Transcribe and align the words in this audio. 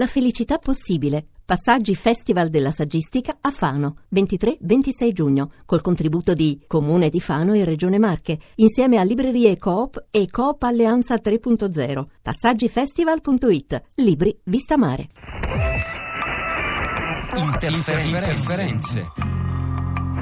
La 0.00 0.06
felicità 0.06 0.56
possibile. 0.56 1.26
Passaggi 1.44 1.94
Festival 1.94 2.48
della 2.48 2.70
Saggistica 2.70 3.36
a 3.38 3.50
Fano, 3.50 3.96
23-26 4.14 5.12
giugno, 5.12 5.50
col 5.66 5.82
contributo 5.82 6.32
di 6.32 6.58
Comune 6.66 7.10
di 7.10 7.20
Fano 7.20 7.52
e 7.52 7.64
Regione 7.64 7.98
Marche, 7.98 8.38
insieme 8.54 8.96
a 8.96 9.02
Librerie 9.02 9.58
Coop 9.58 10.06
e 10.10 10.30
Coop 10.30 10.62
Alleanza 10.62 11.16
3.0. 11.16 12.06
Passaggifestival.it. 12.22 13.82
Libri 13.96 14.40
Vista 14.44 14.78
Mare. 14.78 15.10
Interferenze. 17.36 19.39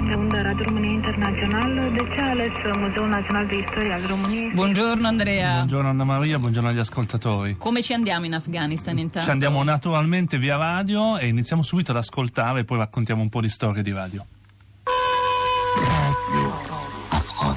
Segunda 0.08 0.42
Radio 0.42 0.64
România 0.64 0.90
Internațională, 0.90 1.92
de 1.96 2.04
ce 2.14 2.20
ales 2.20 2.52
Muzeul 2.78 3.08
Național 3.08 3.46
de 3.46 3.56
Istoria 3.56 3.94
al 3.94 4.02
României? 4.08 4.50
Buongiorno 4.54 5.06
Andrea. 5.06 5.52
Buongiorno 5.52 5.88
Anna 5.88 6.04
Maria, 6.04 6.38
buongiorno 6.38 6.68
agli 6.68 6.78
ascoltatori. 6.78 7.56
Come 7.58 7.82
ci 7.82 7.92
andiamo 7.92 8.24
in 8.24 8.34
Afghanistan 8.34 8.98
intanto? 8.98 9.26
Ci 9.26 9.30
andiamo 9.30 9.62
naturalmente 9.62 10.38
via 10.38 10.56
radio 10.56 11.18
e 11.18 11.26
iniziamo 11.26 11.62
subito 11.62 11.90
ad 11.90 11.98
ascoltare 11.98 12.60
e 12.60 12.64
poi 12.64 12.78
raccontiamo 12.78 13.20
un 13.20 13.28
po' 13.28 13.42
di 13.42 13.48
storie 13.48 13.82
di 13.82 13.92
radio. 13.92 14.24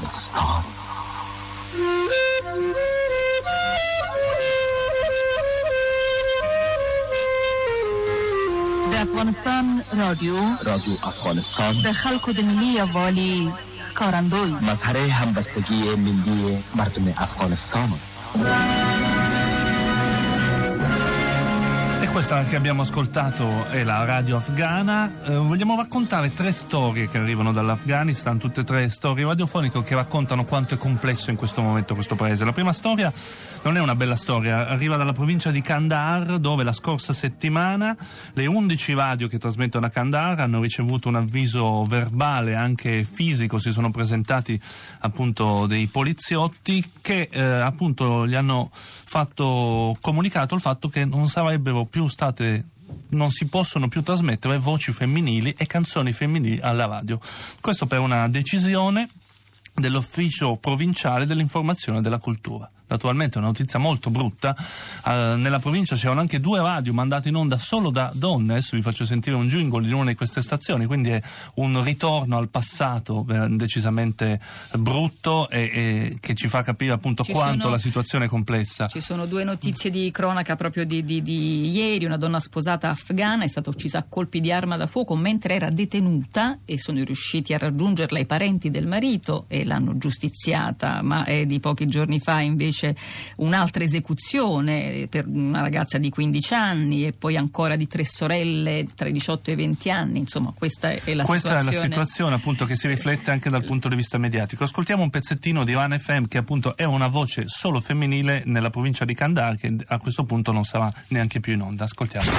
د 0.02 0.04
افغانستان 9.02 9.84
رادیو. 10.02 10.38
رادیو 10.66 10.96
افغانستان. 11.12 11.82
د 11.88 11.94
خلکو 12.04 12.30
د 12.38 12.40
ملي 12.50 12.70
یووالي 12.82 13.36
ښکارندوی 13.90 14.52
مظهر 14.70 14.98
همبستگی 14.98 15.82
ملی 16.06 16.64
مردم 16.76 17.06
افغانستان. 17.28 17.90
Questa 22.12 22.44
che 22.44 22.58
abbiamo 22.58 22.82
ascoltato 22.82 23.68
è 23.68 23.84
la 23.84 24.04
radio 24.04 24.36
afghana. 24.36 25.24
Eh, 25.24 25.36
vogliamo 25.36 25.78
raccontare 25.78 26.34
tre 26.34 26.52
storie 26.52 27.08
che 27.08 27.18
arrivano 27.18 27.54
dall'Afghanistan, 27.54 28.38
tutte 28.38 28.62
e 28.62 28.64
tre 28.66 28.90
storie 28.90 29.26
radiofoniche 29.26 29.82
che 29.82 29.96
raccontano 29.96 30.44
quanto 30.44 30.74
è 30.74 30.78
complesso 30.78 31.30
in 31.30 31.38
questo 31.38 31.62
momento 31.62 31.94
questo 31.94 32.16
paese. 32.16 32.44
La 32.44 32.52
prima 32.52 32.74
storia 32.74 33.14
non 33.64 33.78
è 33.78 33.80
una 33.80 33.96
bella 33.96 34.18
storia, 34.18 34.68
arriva 34.68 34.98
dalla 34.98 35.14
provincia 35.14 35.52
di 35.52 35.62
Kandahar 35.62 36.38
dove 36.38 36.64
la 36.64 36.74
scorsa 36.74 37.14
settimana 37.14 37.96
le 38.34 38.46
11 38.46 38.94
radio 38.94 39.28
che 39.30 39.38
trasmettono 39.38 39.86
a 39.86 39.90
Kandahar 39.90 40.42
hanno 40.42 40.60
ricevuto 40.60 41.08
un 41.08 41.16
avviso 41.16 41.86
verbale, 41.86 42.56
anche 42.56 43.06
fisico, 43.10 43.58
si 43.58 43.72
sono 43.72 43.90
presentati 43.90 44.60
appunto 45.00 45.66
dei 45.66 45.88
poliziotti 45.88 46.92
che 47.00 47.30
eh, 47.32 47.42
appunto 47.42 48.28
gli 48.28 48.36
hanno 48.36 48.70
fatto 48.74 49.96
comunicato 50.02 50.56
il 50.56 50.62
fatto 50.62 50.90
che 50.90 51.06
non 51.06 51.28
sarebbero 51.28 51.86
più 51.86 52.01
state 52.08 52.66
non 53.10 53.30
si 53.30 53.48
possono 53.48 53.88
più 53.88 54.04
trasmettere 54.04 54.58
voci 54.58 54.92
femminili 54.92 55.54
e 55.58 55.66
canzoni 55.66 56.12
femminili 56.12 56.60
alla 56.60 56.86
radio. 56.86 57.20
Questo 57.60 57.86
per 57.86 58.00
una 58.00 58.28
decisione 58.28 59.10
dell'ufficio 59.74 60.58
provinciale 60.58 61.26
dell'informazione 61.26 62.00
e 62.00 62.02
della 62.02 62.20
cultura. 62.20 62.70
Naturalmente 62.92 63.36
è 63.36 63.38
una 63.38 63.48
notizia 63.48 63.80
molto 63.80 64.10
brutta. 64.10 64.54
Eh, 65.06 65.36
nella 65.38 65.60
provincia 65.60 65.96
c'erano 65.96 66.20
anche 66.20 66.42
due 66.42 66.60
radio 66.60 66.92
mandate 66.92 67.30
in 67.30 67.36
onda 67.36 67.58
solo 67.58 67.90
da 67.90 68.12
donne. 68.14 68.52
Adesso 68.54 68.76
vi 68.76 68.82
faccio 68.82 69.06
sentire 69.06 69.34
un 69.38 69.48
jingle 69.48 69.86
di 69.88 69.94
una 69.94 70.10
di 70.10 70.16
queste 70.16 70.42
stazioni, 70.42 70.86
quindi 70.86 71.10
è 71.12 71.22
un 71.56 71.82
ritorno 71.82 72.38
al 72.38 72.50
passato 72.50 73.26
eh, 73.30 73.48
decisamente 73.52 74.42
brutto 74.78 75.50
e, 75.50 75.72
e 75.74 76.18
che 76.20 76.36
ci 76.36 76.50
fa 76.50 76.64
capire 76.64 76.92
appunto 76.92 77.24
Ci 77.24 77.32
quanto 77.32 77.62
sono- 77.62 77.74
la 77.74 77.80
situazione 77.80 78.26
è 78.26 78.28
complessa. 78.28 78.88
Ci 78.88 79.00
sono 79.00 79.26
due 79.26 79.46
notizie 79.46 79.90
di 79.90 80.12
cronaca 80.12 80.58
proprio 80.58 80.84
di, 80.84 81.04
di- 81.06 81.22
di 81.22 81.70
ieri. 81.72 82.04
Una 82.04 82.18
donna 82.18 82.42
sposata 82.42 82.90
afghana 82.90 83.46
è 83.46 83.48
stata 83.48 83.70
uccisa 83.70 84.00
a 84.00 84.06
colpi 84.08 84.42
di 84.42 84.52
arma 84.52 84.76
da 84.76 84.88
fuoco 84.88 85.16
mentre 85.16 85.56
era 85.56 85.70
detenuta 85.70 86.60
e 86.66 86.78
sono 86.78 87.02
riusciti 87.06 87.54
a 87.54 87.58
raggiungerla 87.58 88.20
i 88.20 88.26
parenti 88.26 88.70
del 88.70 88.86
marito 88.86 89.46
e 89.48 89.64
l'hanno 89.64 89.98
giustiziata, 89.98 91.02
ma 91.02 91.24
è 91.24 91.46
di 91.46 91.62
pochi 91.62 91.86
giorni 91.86 92.20
fa 92.20 92.42
invece 92.42 92.81
un'altra 93.37 93.83
esecuzione 93.85 95.07
per 95.09 95.27
una 95.27 95.61
ragazza 95.61 95.99
di 95.99 96.11
15 96.11 96.55
anni 96.55 97.07
e 97.07 97.13
poi 97.13 97.37
ancora 97.37 97.77
di 97.77 97.87
tre 97.87 98.05
sorelle 98.05 98.87
tra 98.95 99.09
i 99.09 99.13
18 99.13 99.51
e 99.51 99.53
i 99.53 99.57
20 99.57 99.91
anni. 99.91 100.19
Insomma, 100.19 100.53
questa 100.57 100.91
è 100.91 101.15
la 101.15 101.25
Questa 101.25 101.57
è 101.57 101.61
situazione. 101.61 101.65
la 101.65 101.83
situazione 101.83 102.35
appunto 102.35 102.65
che 102.65 102.77
si 102.77 102.89
riflette 102.89 103.31
anche 103.31 103.51
dal 103.51 103.65
punto 103.65 103.89
di 103.89 103.97
vista 103.97 104.19
mediatico. 104.19 104.65
Ascoltiamo 104.65 105.03
un 105.03 105.11
pezzettino 105.11 105.65
di 105.65 105.73
Van 105.73 105.99
FM 105.99 106.27
che 106.27 106.39
appunto 106.39 106.77
è 106.77 106.85
una 106.85 107.09
voce 107.09 107.45
solo 107.47 107.81
femminile 107.81 108.43
nella 108.47 108.71
provincia 108.71 109.05
di 109.05 109.15
Kandahar 109.15 109.57
che 109.57 109.77
a 109.87 109.99
questo 109.99 110.25
punto 110.25 110.53
non 110.53 110.65
sarà 110.65 110.93
neanche 111.09 111.41
più 111.41 111.53
in 111.55 111.61
onda. 111.63 111.85
Ascoltiamo. 111.85 112.31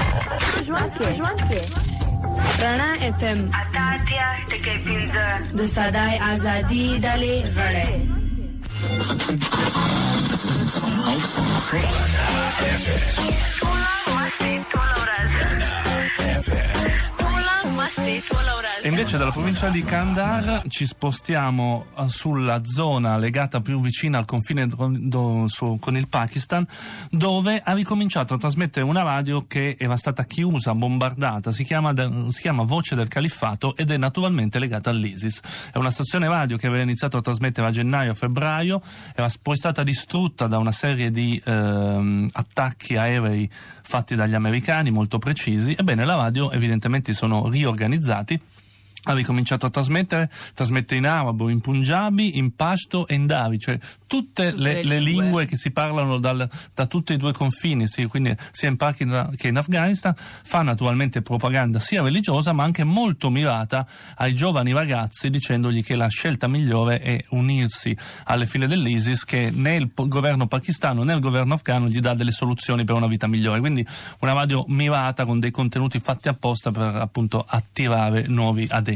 رڼا 2.62 2.92
اف 3.08 3.24
ام 3.32 3.40
Atâtea 3.62 4.28
ټکی 4.52 4.76
پنځه 4.86 5.28
د 5.58 5.60
صداي 5.78 6.14
ازادي 6.32 6.86
ډلې 7.06 7.36
غړې 7.58 7.92
Pulang 8.83 9.15
mesti 17.79 18.19
pulang 18.27 18.62
invece 18.93 19.17
dalla 19.17 19.31
provincia 19.31 19.71
di 19.71 19.83
Kandahar 19.83 20.65
ci 20.69 20.85
spostiamo 20.85 21.87
eh, 21.97 22.11
sulla 22.11 22.63
zona 22.63 23.17
legata 23.17 23.63
più 23.63 23.81
vicina 23.81 24.19
al 24.19 24.27
confine 24.27 24.69
con 24.69 25.97
il 25.97 26.09
Pakistan, 26.09 26.67
dove 27.09 27.63
ha 27.65 27.73
ricominciato 27.73 28.35
a 28.35 28.37
trasmettere 28.37 28.85
una 28.85 29.01
radio 29.01 29.47
che 29.47 29.77
era 29.79 29.97
stata 29.97 30.25
chiusa, 30.25 30.75
bombardata, 30.75 31.53
si 31.53 31.65
chiama, 31.65 31.95
si 32.29 32.41
chiama 32.43 32.65
Voce 32.65 32.95
del 32.95 33.09
Califfato 33.09 33.75
ed 33.77 33.91
è 33.91 33.97
naturalmente 33.97 34.59
legata 34.59 34.91
all'ISIS. 34.91 35.41
È 35.73 35.79
una 35.79 35.91
stazione 35.91 36.29
radio 36.29 36.59
che 36.59 36.67
aveva 36.67 36.83
iniziato 36.83 37.17
a 37.17 37.23
trasmettere 37.23 37.67
a 37.67 37.71
gennaio, 37.71 38.11
a 38.11 38.15
febbraio, 38.15 38.83
era 39.15 39.29
poi 39.41 39.57
stata 39.57 39.83
distrutta 39.83 40.47
da 40.49 40.59
una 40.59 40.73
serie 40.73 41.11
di 41.11 41.41
ehm, 41.43 42.29
attacchi 42.31 42.97
aerei 42.99 43.49
fatti 43.81 44.15
dagli 44.15 44.35
americani, 44.35 44.91
molto 44.91 45.19
precisi. 45.19 45.75
Ebbene, 45.79 46.05
la 46.05 46.15
radio 46.15 46.51
evidentemente 46.51 47.15
sono 47.15 47.49
riorganizzati 47.49 48.41
ha 49.05 49.13
ricominciato 49.15 49.67
a 49.67 49.71
trasmettere, 49.71 50.31
trasmette 50.55 50.95
in 50.95 51.07
arabo, 51.07 51.49
in 51.49 51.61
punjabi, 51.61 52.39
in 52.39 52.55
pashto 52.55 53.07
e 53.07 53.15
in 53.15 53.27
dari, 53.27 53.59
cioè 53.59 53.79
tutte 54.07 54.53
le, 54.53 54.75
le 54.75 54.83
le 54.85 55.01
lingue. 55.01 55.23
lingue 55.23 55.47
che 55.47 55.57
si 55.57 55.71
parlano 55.71 56.19
dal- 56.19 56.49
da 56.75 56.87
tutti 56.87 57.15
e 57.15 57.17
due 57.17 57.31
i 57.31 57.35
confini, 57.35 57.89
sì, 57.89 58.07
quindi 58.07 58.35
sia 58.51 58.69
in 58.69 58.77
Pakistan 58.77 59.35
che 59.37 59.49
in 59.49 59.57
Afghanistan, 59.57 60.15
fa 60.17 60.63
naturalmente 60.63 61.23
propaganda 61.23 61.81
sia 61.81 62.03
religiosa 62.03 62.53
ma 62.53 62.63
anche 62.63 62.85
molto 62.85 63.31
mirata 63.31 63.87
ai 64.17 64.35
giovani 64.35 64.73
ragazzi 64.73 65.31
dicendogli 65.31 65.83
che 65.83 65.97
la 65.97 66.09
scelta 66.09 66.47
migliore 66.47 67.01
è 67.01 67.25
unirsi 67.31 67.97
alle 68.25 68.47
file 68.47 68.67
dell'ISIS 68.67 69.25
che 69.25 69.51
né 69.53 69.77
il 69.77 69.91
governo 69.95 70.47
pakistano 70.47 71.03
né 71.03 71.15
il 71.15 71.21
governo 71.21 71.55
afghano 71.55 71.89
gli 71.89 72.01
dà 72.01 72.15
delle 72.15 72.31
soluzioni 72.31 72.85
per 72.85 72.95
una 72.95 73.07
vita 73.07 73.27
migliore. 73.27 73.61
Quindi 73.61 73.85
una 74.21 74.33
radio 74.33 74.65
mirata 74.69 75.25
con 75.25 75.41
dei 75.41 75.51
contenuti 75.51 75.99
fatti 75.99 76.29
apposta 76.29 76.71
per 76.71 76.97
appunto 76.97 77.45
attirare 77.47 78.27
nuovi 78.27 78.67
adepti. 78.69 78.92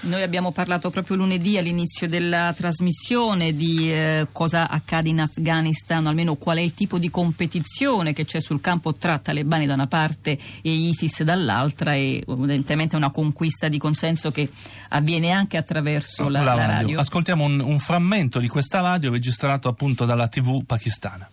Noi 0.00 0.22
abbiamo 0.22 0.52
parlato 0.52 0.90
proprio 0.90 1.16
lunedì 1.16 1.58
all'inizio 1.58 2.08
della 2.08 2.52
trasmissione 2.56 3.54
di 3.54 3.92
eh, 3.92 4.26
cosa 4.32 4.68
accade 4.68 5.08
in 5.08 5.20
Afghanistan, 5.20 6.06
o 6.06 6.08
almeno 6.08 6.36
qual 6.36 6.58
è 6.58 6.60
il 6.60 6.74
tipo 6.74 6.98
di 6.98 7.10
competizione 7.10 8.12
che 8.12 8.24
c'è 8.24 8.40
sul 8.40 8.60
campo 8.60 8.94
tra 8.94 9.18
talebani 9.18 9.66
da 9.66 9.74
una 9.74 9.86
parte 9.86 10.38
e 10.62 10.70
ISIS 10.70 11.22
dall'altra 11.22 11.94
e 11.94 12.22
evidentemente 12.26 12.96
una 12.96 13.10
conquista 13.10 13.68
di 13.68 13.78
consenso 13.78 14.30
che 14.30 14.48
avviene 14.88 15.30
anche 15.30 15.56
attraverso 15.56 16.28
la, 16.28 16.40
La 16.40 16.44
la 16.44 16.54
radio. 16.54 16.76
radio. 16.76 16.98
Ascoltiamo 17.00 17.44
un, 17.44 17.60
un 17.60 17.78
frammento 17.78 18.38
di 18.38 18.48
questa 18.48 18.80
radio 18.80 19.10
registrato 19.10 19.68
appunto 19.68 20.04
dalla 20.04 20.28
TV 20.28 20.64
pakistana. 20.64 21.28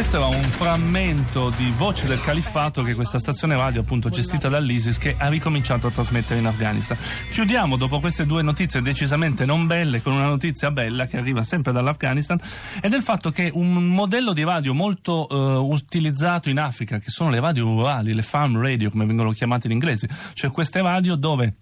Questo 0.00 0.16
era 0.16 0.34
un 0.34 0.42
frammento 0.44 1.50
di 1.58 1.74
Voce 1.76 2.06
del 2.06 2.22
Califfato 2.22 2.82
che 2.82 2.94
questa 2.94 3.18
stazione 3.18 3.54
radio 3.54 3.82
appunto 3.82 4.08
gestita 4.08 4.48
dall'ISIS 4.48 4.96
che 4.96 5.14
ha 5.18 5.28
ricominciato 5.28 5.88
a 5.88 5.90
trasmettere 5.90 6.40
in 6.40 6.46
Afghanistan. 6.46 6.96
Chiudiamo 7.30 7.76
dopo 7.76 8.00
queste 8.00 8.24
due 8.24 8.40
notizie 8.40 8.80
decisamente 8.80 9.44
non 9.44 9.66
belle 9.66 10.00
con 10.00 10.14
una 10.14 10.24
notizia 10.24 10.70
bella 10.70 11.04
che 11.04 11.18
arriva 11.18 11.42
sempre 11.42 11.72
dall'Afghanistan 11.72 12.40
ed 12.80 12.94
è 12.94 12.96
il 12.96 13.02
fatto 13.02 13.30
che 13.30 13.50
un 13.52 13.74
modello 13.88 14.32
di 14.32 14.42
radio 14.42 14.72
molto 14.72 15.28
eh, 15.28 15.56
utilizzato 15.58 16.48
in 16.48 16.58
Africa 16.58 16.98
che 16.98 17.10
sono 17.10 17.28
le 17.28 17.38
radio 17.38 17.64
rurali, 17.64 18.14
le 18.14 18.22
farm 18.22 18.58
radio 18.58 18.88
come 18.88 19.04
vengono 19.04 19.32
chiamate 19.32 19.66
in 19.66 19.74
inglese, 19.74 20.08
cioè 20.32 20.50
queste 20.50 20.80
radio 20.80 21.14
dove 21.14 21.56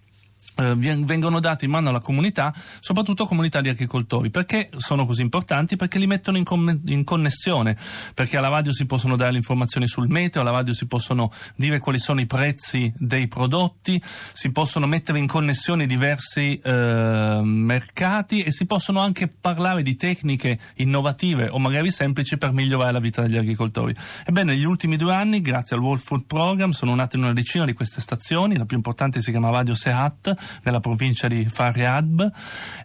vengono 0.77 1.41
dati 1.41 1.65
in 1.65 1.71
mano 1.71 1.89
alla 1.89 2.01
comunità, 2.01 2.53
soprattutto 2.81 3.27
comunità 3.27 3.61
di 3.61 3.69
agricoltori. 3.69 4.31
Perché 4.31 4.71
sono 4.77 5.07
così 5.07 5.23
importanti? 5.23 5.77
Perché 5.77 5.99
li 5.99 6.07
mettono 6.07 6.37
in, 6.37 6.45
com- 6.45 6.81
in 6.87 7.05
connessione, 7.05 7.77
perché 8.15 8.37
alla 8.37 8.49
radio 8.49 8.73
si 8.73 8.87
possono 8.87 9.17
dare 9.17 9.33
le 9.33 9.39
informazioni 9.39 9.87
sul 9.87 10.09
meteo, 10.09 10.41
alla 10.43 10.51
radio 10.51 10.73
si 10.73 10.87
possono 10.87 11.31
dire 11.57 11.79
quali 11.79 11.99
sono 11.99 12.21
i 12.21 12.27
prezzi 12.27 12.93
dei 12.97 13.29
prodotti, 13.29 14.03
si 14.33 14.51
possono 14.51 14.87
mettere 14.87 15.19
in 15.19 15.27
connessione 15.27 15.87
diversi 15.87 16.59
eh, 16.59 17.41
mercati 17.43 18.43
e 18.43 18.51
si 18.51 18.67
possono 18.67 19.01
anche 19.01 19.29
parlare 19.29 19.83
di 19.83 19.97
tecniche 19.97 20.59
innovative 20.77 21.49
o 21.49 21.59
magari 21.59 21.91
semplici 21.91 22.37
per 22.39 22.53
migliorare 22.53 22.93
la 22.93 23.01
vita 23.01 23.23
degli 23.23 23.37
agricoltori. 23.37 23.95
Ebbene, 24.25 24.53
negli 24.53 24.65
ultimi 24.65 24.97
due 24.97 25.15
anni, 25.15 25.41
grazie 25.41 25.77
al 25.77 25.83
World 25.83 26.03
Food 26.03 26.25
Program, 26.27 26.71
sono 26.71 26.95
nate 26.95 27.17
una 27.17 27.33
decina 27.33 27.65
di 27.65 27.73
queste 27.73 28.01
stazioni, 28.01 28.57
la 28.57 28.65
più 28.65 28.77
importante 28.77 29.21
si 29.21 29.31
chiama 29.31 29.51
Radio 29.51 29.75
Sehat, 29.75 30.35
nella 30.63 30.81
provincia 30.81 31.29
di 31.29 31.47
Faryab, 31.49 32.31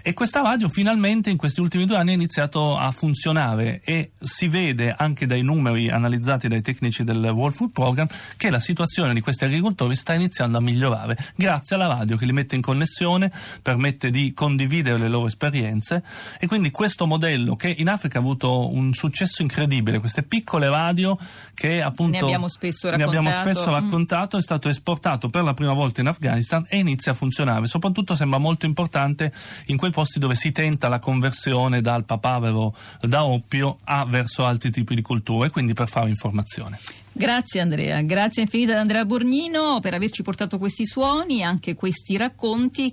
e 0.01 0.13
questa 0.13 0.41
radio 0.41 0.69
finalmente 0.69 1.29
in 1.29 1.37
questi 1.37 1.61
ultimi 1.61 1.85
due 1.85 1.97
anni 1.97 2.11
ha 2.11 2.15
iniziato 2.15 2.77
a 2.77 2.91
funzionare 2.91 3.81
e 3.83 4.11
si 4.19 4.47
vede 4.47 4.93
anche 4.97 5.25
dai 5.25 5.41
numeri 5.41 5.89
analizzati 5.89 6.47
dai 6.47 6.61
tecnici 6.61 7.03
del 7.03 7.23
World 7.23 7.55
Food 7.55 7.71
Program 7.71 8.07
che 8.37 8.49
la 8.49 8.59
situazione 8.59 9.13
di 9.13 9.21
questi 9.21 9.45
agricoltori 9.45 9.95
sta 9.95 10.13
iniziando 10.13 10.57
a 10.57 10.61
migliorare 10.61 11.17
grazie 11.35 11.75
alla 11.75 11.87
radio 11.87 12.17
che 12.17 12.25
li 12.25 12.33
mette 12.33 12.55
in 12.55 12.61
connessione, 12.61 13.31
permette 13.61 14.09
di 14.09 14.33
condividere 14.33 14.97
le 14.97 15.07
loro 15.07 15.27
esperienze 15.27 16.03
e 16.39 16.47
quindi 16.47 16.71
questo 16.71 17.05
modello 17.05 17.55
che 17.55 17.73
in 17.77 17.89
Africa 17.89 18.17
ha 18.17 18.21
avuto 18.21 18.71
un 18.73 18.93
successo 18.93 19.41
incredibile, 19.41 19.99
queste 19.99 20.23
piccole 20.23 20.69
radio 20.69 21.17
che 21.53 21.81
appunto 21.81 22.17
Ne 22.17 22.23
abbiamo 22.23 22.47
spesso 22.47 22.89
ne 22.89 23.03
abbiamo 23.03 23.29
raccontato. 23.29 23.49
spesso 23.49 23.69
Mm. 23.69 23.73
raccontato, 23.73 24.37
è 24.37 24.41
stato 24.41 24.69
esportato 24.69 25.29
per 25.29 25.43
la 25.43 25.53
prima 25.53 25.73
volta 25.73 26.01
in 26.01 26.07
Afghanistan 26.07 26.65
e 26.67 26.77
inizia 26.77 27.11
a 27.11 27.15
funzionare. 27.15 27.52
Soprattutto 27.63 28.15
sembra 28.15 28.37
molto 28.37 28.65
importante 28.65 29.31
in 29.67 29.77
quei 29.77 29.91
posti 29.91 30.19
dove 30.19 30.35
si 30.35 30.51
tenta 30.51 30.87
la 30.87 30.99
conversione 30.99 31.81
dal 31.81 32.05
papavero 32.05 32.75
da 33.01 33.25
oppio 33.25 33.79
a 33.83 34.05
verso 34.05 34.45
altri 34.45 34.71
tipi 34.71 34.95
di 34.95 35.01
culture, 35.01 35.49
quindi 35.49 35.73
per 35.73 35.87
fare 35.87 36.09
informazione. 36.09 36.79
Grazie 37.15 37.61
Andrea, 37.61 38.01
grazie 38.01 38.41
infinita 38.41 38.71
ad 38.71 38.79
Andrea 38.79 39.05
Borgnino 39.05 39.79
per 39.79 39.93
averci 39.93 40.23
portato 40.23 40.57
questi 40.57 40.83
suoni, 40.83 41.43
anche 41.43 41.75
questi 41.75 42.17
racconti 42.17 42.91